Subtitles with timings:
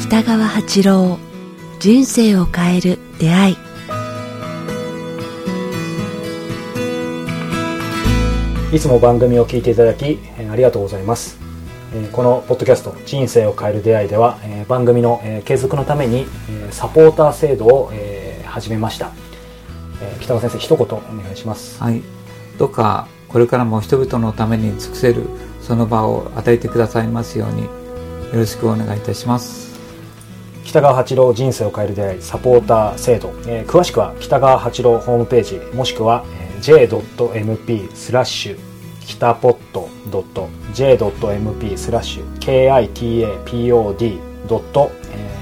[0.00, 1.18] 北川八郎
[1.78, 3.56] 人生を変える出会い。
[8.72, 11.38] いつも番組を聞いていただきえーありがとうございます。
[11.94, 19.10] えーこのポッドキャスト「人生を変える出会い」ではえー番組のえ継続のためにえサポーター制度をえ始めました。
[20.02, 21.82] えー北川先生一言お願いします。
[21.82, 22.02] はい、
[22.58, 25.24] どうかこれからも人々のために尽くせる
[25.60, 27.68] その場を与えてくださいますようによ
[28.34, 29.70] ろしくお願いいたします。
[30.64, 38.58] 北川八郎人生を変える出会いサポーター制度、えー詳しくは北川八郎ホームページもしくは、えー j.mp スラッシュ
[39.00, 39.88] 北ポット
[40.74, 45.00] .j.mp スラッシュ kitapod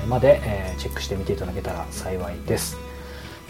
[0.09, 2.77] まで、えーチェックしてみていただけたら幸いです。
[2.81, 2.88] えー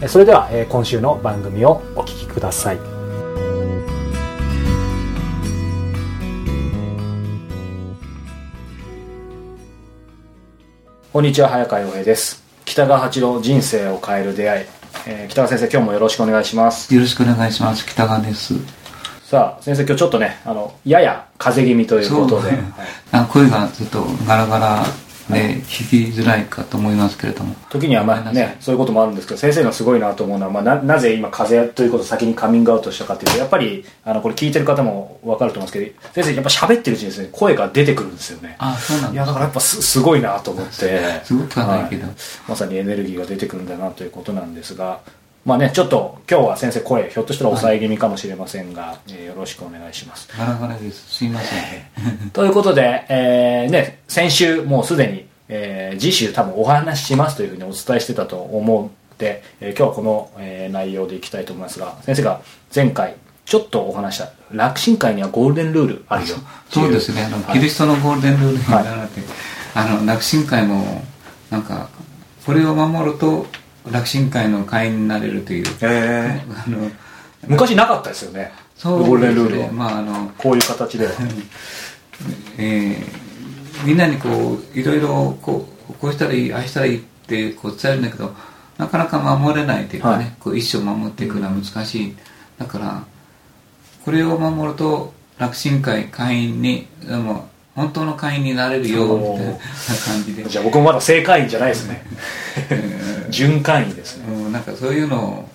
[0.07, 2.77] それでは、えー今週の番組をお聞きください。
[11.11, 12.41] こんにちは早川洋平です。
[12.63, 14.65] 北川八郎人生を変える出会い、
[15.05, 16.93] えー北川先生今日もよろしくお願いします。
[16.93, 17.85] よろしくお願いします。
[17.85, 18.53] 北川です。
[19.25, 22.59] さあ先生今日ちょっとねあのやや風邪気味ということで、はい。
[23.11, 24.85] あ声がちょっとガラガラ
[25.29, 27.55] で聞きづらいかと思いますけれども。
[27.69, 38.55] 時にはまあねそういうこともあるんですけど先生がすごいなと思うのは、まあ、ななぜ今風邪ということを先にカミングアウトしたかっていうとやっぱりあのこれ聞いてる方も分かると思うんですけど先生やっぱ喋ってるうちにですね声が出てくるんですよね。
[38.59, 39.13] あそうなんだ。
[39.13, 41.21] いやだからやっぱすすごいなと思って。
[41.23, 42.07] すごくはないけど。
[42.07, 42.15] はい。
[42.47, 44.99] まさにエネルギーが出てくるんだなということなんですが
[45.45, 50.27] まあねちょっと今日は先生声ひょっとしたら抑え気味かもしれませんが、えーよろしくお願いします。
[50.37, 51.15] ガラガラです。
[51.15, 52.29] すいません。
[52.33, 62.41] ということで、えーね、先週もうすでに、えー次週多分お話ししますというふうにお伝えしてたと思うので、えー今日はこの、えー内容でいきたいと思いますが先生が
[62.73, 66.35] 前回ちょっとお話した楽神会にはゴールデンルールあるよ。
[66.35, 66.39] っ
[66.71, 67.23] ていそうですね。
[67.23, 67.53] あの、はい。
[67.53, 69.21] キリストのゴールデンルールになられて、
[69.73, 71.01] あの楽神会も
[71.49, 71.89] なんか
[72.45, 73.47] これを守ると
[73.91, 75.65] 楽神会の会員になれるという。
[75.81, 76.65] えー。
[76.65, 76.89] あの
[77.47, 78.51] 昔なかったですよね。
[78.75, 81.07] そうゴールデンルールまああのこういう形で。
[81.07, 81.13] は
[82.57, 83.29] えー
[83.83, 88.33] みんなにこういろいろこうこうしたらいいああしたらいいってこう伝えるんだけど
[88.77, 90.33] なかなか守れないというかね、はい。
[90.39, 92.15] こう一生守っていくのは難しい、
[92.57, 93.03] だから
[94.05, 97.49] これを守ると楽神会会員にでも
[97.79, 99.53] 本当の会員になれるよみたいな
[100.05, 100.43] 感じで。
[100.43, 102.03] じゃあ僕もまだ正会員じゃないですね。
[103.29, 104.25] 準会員ですね。
[104.27, 105.49] うんなんかそういうのを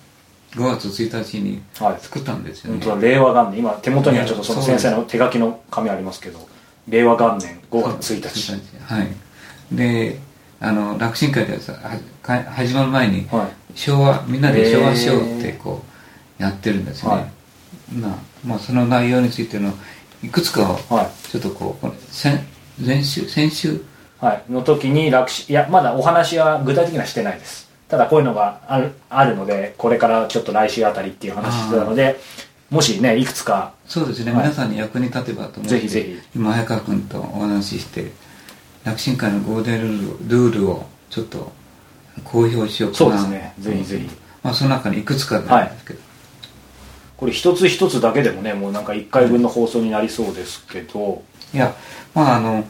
[0.55, 1.97] 5月1日にはい。
[2.01, 3.59] 作ったんですよね、本当だ令和元年。
[3.59, 6.39] 今手元にはちょっとその先生の手書きの紙ありますけど
[6.89, 8.53] 令和元年5月1日。
[8.91, 9.07] はい。
[9.71, 10.17] で
[10.59, 13.77] あの楽神会でさはか始まる前にはい。
[13.77, 15.83] 昭和みんなで昭和しようってこ
[16.39, 17.25] うやってるんですね、はい。
[17.93, 19.71] まあまあその内容についての
[20.25, 20.77] いくつか
[21.29, 22.39] ちょっとこう先
[22.83, 23.81] 前週先週？
[24.19, 27.69] はい、の時に楽しいやまだお話は具体的にはしてないです。
[27.87, 32.19] ただこういうのがあるあるのでこれからちょっと来週あたりっていう話してたので
[32.71, 34.41] もしねいくつかそうですね、はい。
[34.41, 36.19] 皆さんに役に立てばと思ってぜひぜひ。
[36.35, 38.11] 今早川君とお話しして
[38.83, 41.51] 楽神会のゴールデンルールルールをちょっと
[42.23, 43.05] 公表しようかな。
[43.05, 43.53] そうですね。
[43.59, 44.09] ぜひぜひ。
[44.41, 45.99] まあその中にいくつかなんですけど、
[47.17, 51.73] これ一つ一つだけでもねもうなんか1回分の放送になりそうですけど、いや
[52.13, 52.65] まああの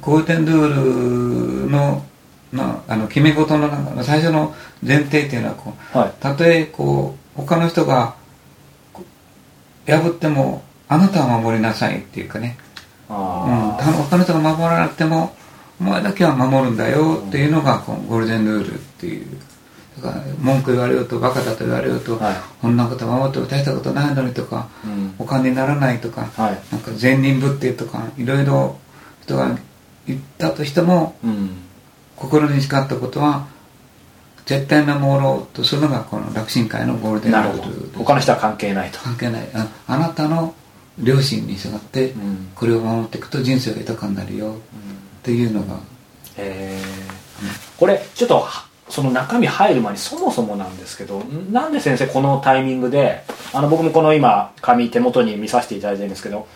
[0.00, 2.04] ゴールデンルールの
[2.52, 4.54] なあの決め事の中の最初の
[4.86, 6.12] 前提っていうのはこうはい。
[6.20, 8.14] たとえこう他の人が
[9.86, 12.56] 破ってもあなたは守りなさいっていうかね、
[13.08, 13.76] うん、あ
[14.08, 15.34] 他の人が守らなくても
[15.80, 19.26] お前だけは守るんだよっていうのがこうゴールデンルールっていう
[20.40, 22.36] 文句言われようとバカだと言われようと、はい。
[22.60, 25.14] こんなこと守っても大したことないのにとか、うん。
[25.18, 26.58] お金にならないとか、はい。
[26.70, 28.78] なんか善人ぶってとかいろいろ
[29.22, 29.56] 人が
[30.06, 31.50] 言ったとしてもうん。
[32.16, 33.46] 心に誓ったことは
[34.46, 38.98] 絶対守ろうとするのがこの楽神会のゴールデンルール他の人は関係ないと。
[39.00, 39.48] 関係ない。
[39.54, 40.54] ああなたの
[41.02, 42.48] 良心に従ってうん。
[42.54, 44.54] これを守っていくと人生が豊かになるよ。
[44.54, 45.78] っていうのが。
[46.36, 47.78] えー。
[47.78, 53.22] これちょっとはその中身入る前にそもそもなんですけどんなんで先生このタイミングで
[53.52, 56.46] あの僕もこの今紙手元に見させていただいてるんですけど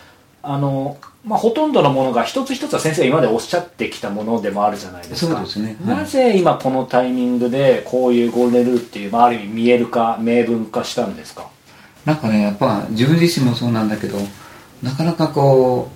[0.43, 5.35] あの、まあ、ほとんどのものが一つ一つは先生が今までおっしゃってきたものでもあるじゃないですか。
[5.59, 5.77] ね。
[5.85, 5.97] はい。
[5.99, 11.49] なぜ今このタイミングでこういうゴールデンルールっていう、まあ、ある意味見える化明文化したんですか？
[12.07, 14.17] なんかねやっぱ自分自身もそうなんだけど
[14.83, 15.91] なかなかこ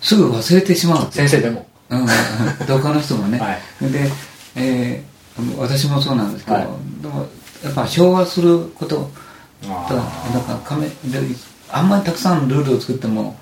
[0.00, 1.12] うすぐ忘れてしまう。
[1.12, 1.66] 先生でも。
[1.90, 2.06] うん、
[2.66, 3.92] 他の人もね、 はい。
[3.92, 4.08] で、
[4.54, 5.09] えー
[5.58, 6.66] 私もそうなんですけど、はい。
[7.02, 7.26] でも
[7.64, 9.10] やっぱ昭和すること
[9.64, 10.02] あだか
[10.34, 10.94] らだから亀で
[11.70, 13.36] あんまりたくさんルールを作っても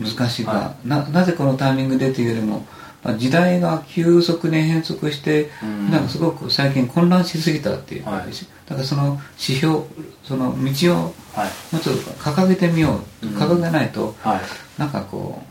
[0.00, 2.66] 難しいが、はななぜこのタイミングでというよりも、
[3.02, 5.90] まあ、時代が急速に変則して、うん。
[5.90, 8.06] なんかすごく最近混乱しすぎたっていう。
[8.06, 8.24] はい。
[8.68, 9.80] だからその指標
[10.24, 11.74] その道をはい。
[11.74, 13.36] もうちょっと掲げてみよう、うん。
[13.36, 14.40] 掲げないとはい。
[14.80, 15.42] なんかこ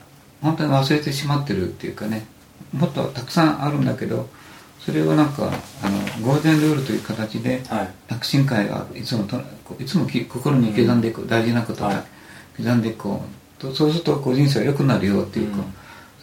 [0.41, 2.25] う本当に忘れてしまってるっていうかね。
[2.73, 4.29] もっとたくさんあるんだけど
[4.85, 5.51] それをなんか
[5.83, 7.89] あのゴールデンルールという形ではい。
[8.09, 9.39] 楽神会がいつもと
[9.79, 12.03] いつもき心に刻んでいく、大事なことをはい。
[12.57, 13.23] 刻んでいこ
[13.59, 15.57] うとそうするとこう人生は良くなるよっていうか、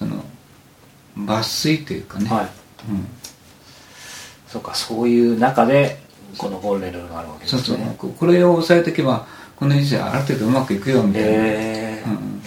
[0.01, 0.09] うん。
[0.09, 0.25] その
[1.27, 2.45] 抜粋というかね、はい。
[2.91, 3.07] うん、
[4.49, 6.01] そうかそういう中で
[6.37, 7.77] このゴールデンルールがあるわけでそうそう。
[7.77, 9.27] すねここれを押さえておけば
[9.57, 12.11] この人生はある程度うまくいくよみたいな、へー。
[12.11, 12.43] うん。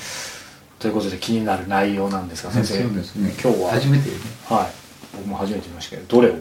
[0.79, 2.83] ということで気になる内容なんですが先生。
[2.83, 3.33] そうですね。
[3.41, 3.71] 今日は。
[3.71, 4.15] 初めてね。
[4.45, 4.81] はい
[5.13, 6.35] 僕も初めて見ましたけどどれを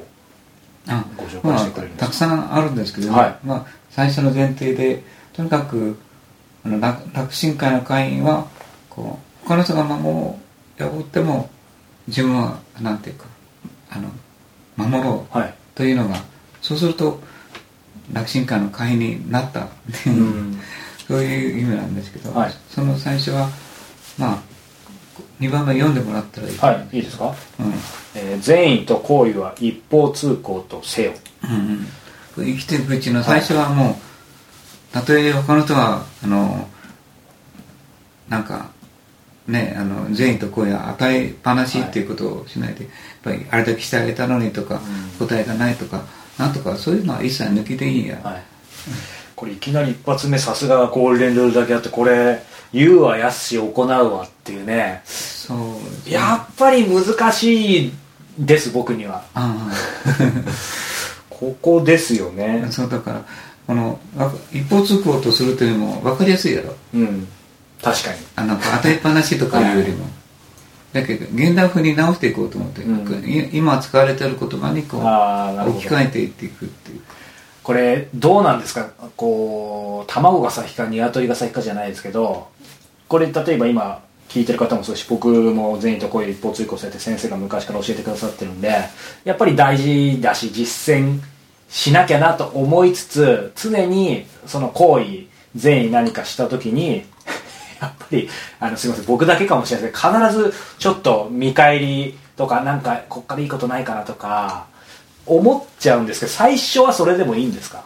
[0.89, 2.07] あご紹まあ介してくれるんですか？
[2.07, 3.47] たくさんあるんですけど、ねはい。
[3.47, 5.03] まあ、最初の前提で
[5.33, 5.99] とにかく
[6.65, 8.47] あの楽楽神会の会員は
[8.89, 10.39] こう他の人が守を
[10.79, 11.51] 破っても
[12.09, 13.27] 自分はなんていうか
[13.91, 14.11] あの
[14.77, 15.55] 守ろうはい。
[15.75, 16.17] というのが
[16.63, 17.21] そうすると
[18.13, 19.69] 楽神会の会員になったっ
[20.03, 20.61] ていう、うん。
[21.07, 22.53] そういう意味なんですけど、はい。
[22.69, 23.49] その最初は
[24.19, 24.39] まあ
[25.41, 26.59] 2番目読んでもらったらいい。
[26.59, 27.73] はいいいですか、うん。
[28.15, 31.13] えー善意と行為は一方通行とせよ。
[31.45, 31.87] うん
[32.37, 33.95] 生きていくうちの最初はもう、
[34.93, 36.69] たとえ他の人はあの
[38.29, 38.71] なんか
[39.49, 42.93] ねあの善意と声を与えっぱなしっていうことをしないで、やっ
[43.23, 44.81] ぱりあれだけしてあげたのにとか、
[45.21, 45.27] うん。
[45.27, 46.05] 答えがないとか
[46.39, 48.43] なんとかそういうのは一切抜きでいいや、はい。
[49.37, 55.03] これいきなり一発目さすがゴールデンルールだけあってこれ言うはやすし行うわっていうね。
[55.05, 55.65] そうね。
[56.09, 57.93] やっぱり難しい
[58.39, 59.25] です僕には。
[59.35, 59.71] あ
[61.29, 62.65] ここですよね。
[62.69, 63.25] あそうだから
[63.67, 66.75] このわ一方通行とするというよりも分かりやすいやろ。
[66.95, 67.29] うん。
[67.83, 68.19] 確かに。
[68.37, 70.07] あの与えっぱなしとかいうよりも、
[70.93, 73.29] だけど現代風に直していこうと思って、うん。
[73.29, 77.01] い今使われてる言葉にこう置き換えていっていくっていう
[77.63, 78.89] これどうなんですか？
[79.17, 82.49] こう卵が先か鶏が先かじゃないですけど
[83.09, 88.75] これ例えば今聞いてる方もそうし僕も善意と声一方通行されて先生が昔から教えてくださってるんで
[89.25, 91.21] やっぱり大事だし実践
[91.69, 95.05] しなきゃなと思いつつ常にその行為
[95.57, 97.05] 善意何かした時に
[97.81, 98.29] やっぱり
[98.61, 104.67] あのすいません僕だけかもしれないですけど必ずちょっと見返りとかなんかこっからいいことないかなとか
[105.37, 107.85] 思っちゃうんですけど最初はそれでもいいんですか？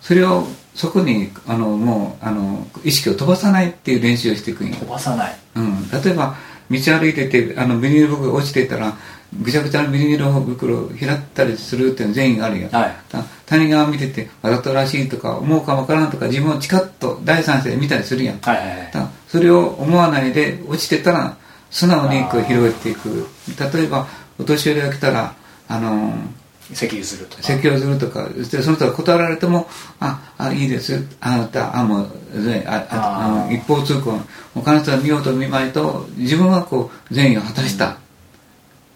[0.00, 0.44] それを
[0.74, 5.36] そこにあのもうあの意識を飛ばさないっていう練習をしていくんよ飛ばさない。
[5.56, 6.36] うん、例えば
[6.70, 8.96] 道歩いててあのビニール袋が落ちてたら
[9.42, 12.96] ぐちゃぐちゃのビニール袋を拾ったりするっていう善意があるよ、はい。
[13.10, 18.90] だ他人が見ててわざとらしいとか思うかわからんとか自分をチカッと第三者で見たりするやん、はいはいはい。
[18.92, 21.36] だそれを思わないで落ちてたら
[21.70, 23.26] 素直にこう拾っていく。
[23.74, 24.06] 例えば
[24.38, 25.34] お年寄りが来たら
[25.68, 27.42] あの石油するとか。
[27.42, 28.28] 説教するとか。
[28.28, 29.68] でその人が断られても
[30.00, 34.20] 「ああいいですあなたあもうぜあああの一方通行。
[34.54, 37.90] 他の人は見ようと見まいと自分はこう善意を果たした。
[37.90, 37.96] っ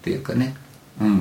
[0.03, 0.55] ていうかね。
[1.01, 1.19] うん。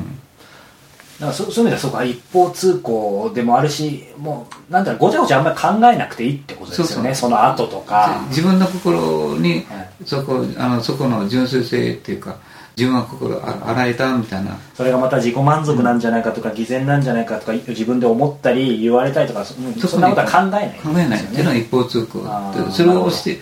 [1.21, 2.05] だからそそういう意味ではそうか。
[2.05, 7.15] 一方通行でもあるしもうなんだろうごちゃごちゃあんまり考えなくていいってことですよね。
[7.15, 8.25] その後とか。
[8.29, 9.91] 自分の心にはい。
[10.05, 12.37] そこあのそこの純粋性っていうか
[12.77, 14.57] 自分は心あ洗えたみたいな。
[14.75, 20.71] それがまた自己満足なんじゃないかとか偽善なんじゃないかとか自分で思ったり言われたりとかそ,うん、そんなことは考えない。
[20.83, 21.23] 考えない。
[21.23, 23.39] っていうのは一方通行それをして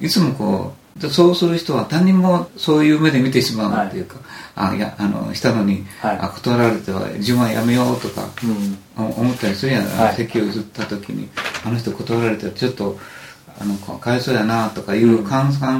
[0.00, 4.16] いつもこうでそうする人は他人もそういう目で見てしまうっていうか、
[4.54, 6.18] あいやあのしたのに、はい。
[6.18, 8.78] あ断られては自分はやめようとかうん。
[8.96, 10.14] 思ったりするやん、はい。
[10.14, 11.28] 席を譲った時に
[11.64, 12.96] あの人断られたらちょっと
[13.58, 15.34] あのかわいそうやなとかいう考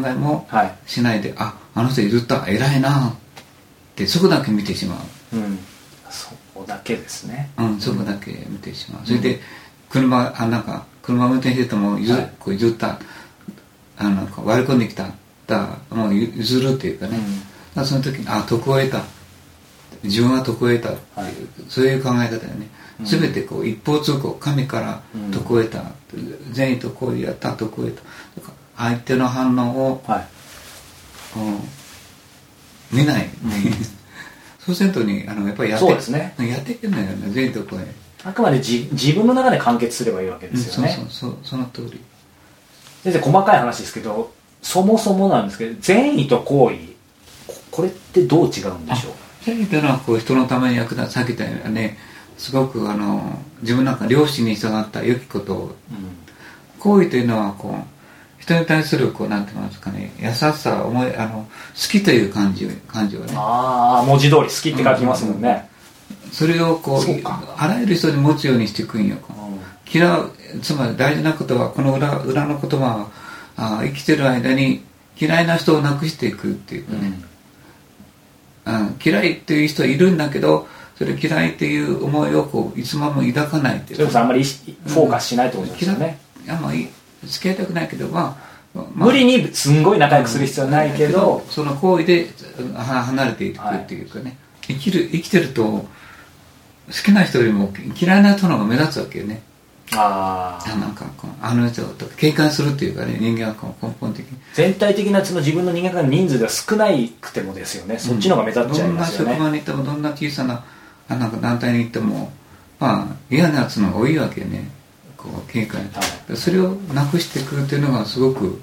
[0.06, 0.74] えもはい。
[0.86, 3.14] しないで、ああの人譲った偉いなっ
[3.96, 4.96] てそこだけ見てしま
[5.32, 5.36] う。
[5.36, 5.58] うん。
[6.10, 7.50] そこだけですね。
[7.58, 9.40] うん、そこだけ見てしまう、それで
[9.90, 12.32] 車あなんか車運転してても譲,、はい。
[12.38, 12.98] こう譲った
[13.96, 15.08] あの割り込んできた
[15.46, 17.18] だもう譲るっていうかね、
[17.76, 17.84] うん。
[17.84, 19.02] その時にあ得を得た。
[20.02, 21.34] 自分は得を得たっていう、はい。
[21.68, 22.70] そういう考え方よね、うん
[23.02, 25.30] 全てこう一方通行神からうん。
[25.30, 25.82] 得を得た、
[26.52, 28.02] 善意と行為やった得を得た。
[28.76, 30.26] 相手の反応を、はい。
[31.38, 32.98] うん。
[32.98, 33.28] 見ない、
[34.64, 36.34] そうせんとにあのやっぱりやってそうですね。
[36.38, 37.30] やっていけんのよね。
[37.30, 37.86] 善意と行為。
[38.24, 42.00] あくまでじ自分の中で完結すればいいわけですよね、うん、そうそうそうその通り。
[43.02, 44.32] 先生細かい話ですけど
[44.62, 46.76] そもそもなんですけど善意と行為
[47.46, 49.12] ここれってどう違うんでしょう？
[49.44, 51.98] 善意というのはこう人のために役立つさっき言ったようにね
[52.38, 56.24] すごくあの自分なんか両親に従った良きことをうん。
[56.84, 63.32] 行為というのはこう人に対するこうなんて言いますかね優しさ思いあの好きという感じ感情をね。
[63.34, 65.66] ああ文字通り好きって書きますもんね、
[66.30, 67.00] それをこう
[67.56, 69.16] あらゆる人に持つようにしていくんよ。
[69.16, 69.60] こううん。
[69.90, 70.30] 嫌う
[70.62, 73.10] つまり大事なことはこの裏裏の言葉は
[73.56, 74.84] あ生きてる間に
[75.18, 77.12] 嫌いな人をなくしていくっていうかね、
[78.66, 78.96] うん。
[79.02, 83.96] 嫌いっていう人はいるんだけどそれ嫌いっていう思いをこういつまでも抱かないっていうか。
[83.96, 86.62] それこそあんまりフォーカスしないってことですよね、あん。
[86.62, 86.88] まり
[87.24, 88.38] 付き合いたくないけどま
[88.74, 92.28] あ、まあ無理にすんごい仲良くする必要はないけど、その行為で
[92.74, 95.86] は離れていくっていうかね、生きる生きてると好
[97.04, 99.42] きな人よりも嫌いな人の方が目立つわけよね。
[99.96, 101.04] あああなんか
[101.40, 104.38] あの人とか警戒するっていうかね人間はこう根本的に。
[104.54, 107.98] 全体的なその自分の人間関係の人数が少ないくてもですよね。
[107.98, 110.64] そっちの方が目立っちゃいますよね、どんな職場に行ってもどんな小さな
[111.08, 112.32] あなんか団体に行っても
[112.78, 114.68] まあ嫌なやつの方が多いわけよね。
[115.16, 118.60] こう警戒、はそれをなくしていくっていうのがすごく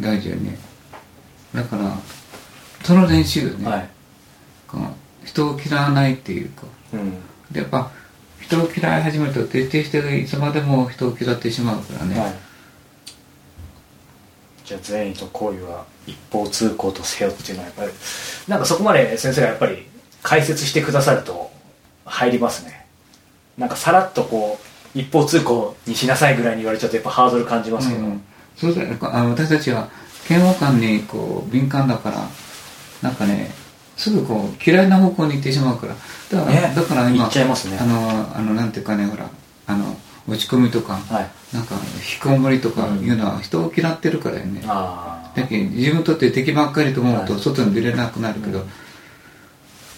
[0.00, 0.56] 大事よね。
[1.54, 1.96] だから
[2.84, 3.88] その練習よね、はい。
[4.68, 4.94] この
[5.24, 6.62] 人を嫌わないっていうか。
[6.92, 7.14] うん。
[7.50, 7.90] でやっぱ
[8.40, 12.34] 人を嫌い始めると徹底していつまでも人を嫌ってしまうからね、はい、
[14.64, 17.90] じゃあ善意と行為は一方通行とせよっていうのはやっぱり
[18.46, 19.86] なんかそこまで先生がやっぱり
[20.26, 21.52] 解説してくださると
[22.04, 22.84] 入りますね。
[23.56, 24.58] なんかさらっとこ
[24.94, 28.20] う一方通行にしなさいぐらいに言われちゃうとやっぱハードル感じますけど、うん
[28.56, 29.90] そうだよあの私たちは
[30.30, 32.16] 嫌悪感にこう敏感だから
[33.02, 33.50] なんかね
[33.98, 35.94] すぐこう嫌いな方向に行ってしまうから。
[35.94, 36.74] だから,、ね。
[36.74, 37.78] だから今行っちゃいますね。
[37.80, 39.28] あのあのなんていうかねほら
[39.66, 41.54] あの落ち込みとか、はい。
[41.54, 47.42] なんか引きこもりとかいうのは人を嫌ってるからよね、あだけど自分にとって敵ばっかりと思うとはい。
[47.42, 48.70] 外に出れなくなるけど、うん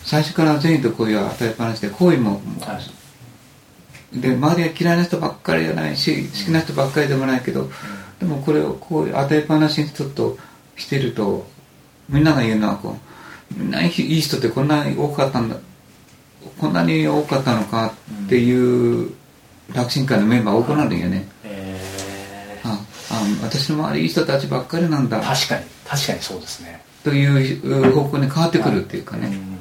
[0.05, 4.21] 最初から善意と行為は与えっぱなしで行為も、あはい。
[4.21, 7.69] で周りは嫌いな人ばっかりじゃないし好きな人ばっかりでもないけど、
[8.19, 10.39] でもこれをこう与えっぱなしにちょっと
[10.77, 11.47] してると
[12.09, 12.97] みんなが言うのはこ
[13.55, 15.57] うみんないい人ってこんなに多かったんだ
[16.59, 17.93] こんなに多かったのか
[18.27, 19.13] っていう
[19.75, 25.23] 楽神会のメンバー多くなるんよね、えああ私の周りいい人たちばっかりなんだ。
[25.23, 26.83] ー、確かに確かにそうですね。
[27.05, 29.58] という方向に変わってくるっていうかね、うん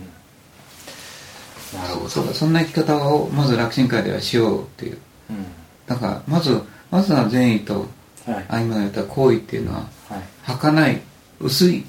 [2.10, 4.98] そうそんな生き方をまず楽神会ではしようっていう。
[5.30, 5.46] うん。
[5.86, 6.62] だからまず
[6.92, 7.88] まずは善意と
[8.26, 8.46] はい。
[8.50, 10.22] あ今言った行為っていうのははい。
[10.44, 11.02] 儚い
[11.40, 11.86] 薄い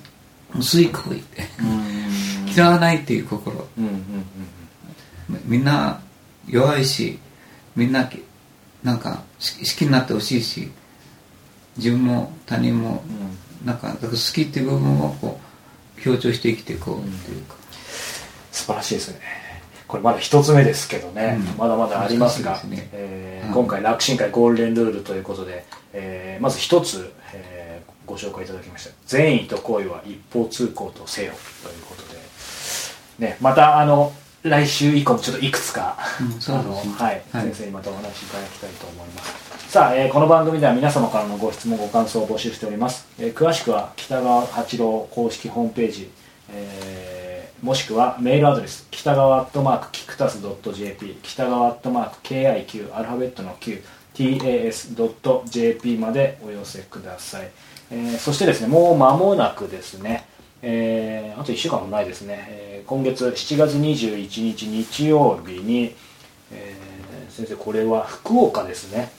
[0.56, 1.08] 薄い行為。
[1.14, 2.48] うん。
[2.52, 3.66] 嫌わないっていう心。
[3.78, 6.00] うんうんうんみんな
[6.48, 7.18] 弱いし
[7.76, 8.24] みんなき
[8.82, 10.70] なんか好きになってほしいし
[11.76, 13.38] 自分も他人もうん。
[13.64, 15.40] なんか好きっていう部分をこ
[15.98, 17.56] う強調して生きていこうっていうか、
[18.52, 19.20] 素晴らしいですね
[19.88, 21.58] これまだ一つ目ですけどね、うん。
[21.58, 22.60] まだまだありますが
[22.92, 25.64] えー今回楽神会ゴールデンルールということで、
[25.94, 28.94] えーまず一つ、えーご紹介いただきました。
[29.06, 32.18] 善意と行為は一方通行とせよということで、
[33.18, 36.92] ね、またあの来週以降もちょっといくつか、うんそうあですね。
[36.92, 37.42] のはいはい。
[37.44, 39.70] 先生にまたお話しいただきたいと思います。
[39.70, 46.10] さあ、えーこの番組では皆様からのご質問ご感想を募集しております、えー詳しくは北川八郎公式ホームページ、
[46.50, 47.17] えー
[47.62, 53.82] もしくはメールアドレス北川アットマークキクタス .jp 北川アットマーク KIQ アルファベットの Q
[54.14, 57.50] tas.jp までお寄せください、
[57.90, 60.26] えーそしてですねもう間もなくですね
[60.62, 65.94] えーあと1週間もないですね、えー今月7月21日日曜日に、
[66.52, 66.88] えー
[67.30, 69.12] 先生これは福岡ですね。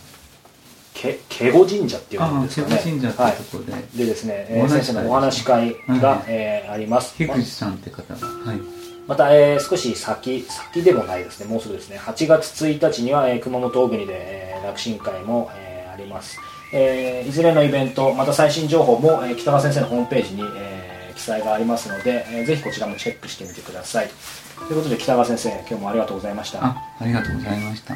[1.02, 2.82] けケゴ神社っていうんですかね。
[2.84, 3.72] 神社ってところで。
[3.72, 4.84] はい、でですね、えーお話し会。
[4.84, 6.24] 先生のお話し会が、はい。
[6.28, 7.16] えーあります。
[7.18, 8.28] 樋口さんって方が。
[8.28, 8.58] はい。
[9.08, 11.46] また、えー少し先先でもないですね。
[11.48, 11.98] もうすぐですね。
[11.98, 16.38] 8月1日には、えー熊本大国で、えー楽神会も、えーあります、
[16.74, 24.10] えーいずれのイベントまた最新情報も、えー北川先生のホームページに、えー記載がありますので、えーぜひこちらもチェックしてみてください。
[24.68, 26.60] ということで北川先生今日もありがとうございました。
[26.66, 27.96] あありがとうございました